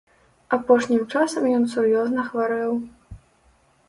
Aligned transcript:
Апошнім 0.55 1.03
часам 1.17 1.45
ён 1.57 1.67
сур'ёзна 1.73 2.21
хварэў. 2.31 2.73